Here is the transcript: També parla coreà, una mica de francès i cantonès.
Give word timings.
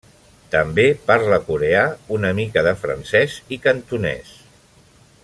També 0.53 0.85
parla 1.11 1.39
coreà, 1.49 1.83
una 2.17 2.33
mica 2.41 2.65
de 2.71 2.75
francès 2.87 3.39
i 3.59 3.63
cantonès. 3.67 4.37